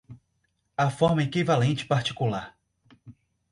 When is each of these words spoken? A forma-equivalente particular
A 0.79 0.89
forma-equivalente 0.89 1.85
particular 1.87 2.55